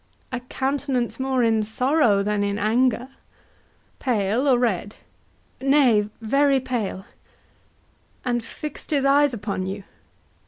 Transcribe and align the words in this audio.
A 0.31 0.39
countenance 0.39 1.19
more 1.19 1.43
in 1.43 1.61
sorrow 1.61 2.23
than 2.23 2.41
in 2.43 2.57
anger. 2.57 2.97
HAMLET. 2.97 3.15
Pale, 3.99 4.47
or 4.47 4.57
red? 4.57 4.95
HORATIO. 5.59 5.69
Nay, 5.69 6.09
very 6.21 6.59
pale. 6.59 7.01
HAMLET. 7.05 7.05
And 8.25 8.43
fix'd 8.43 8.89
his 8.89 9.05
eyes 9.05 9.31
upon 9.35 9.67
you? 9.67 9.83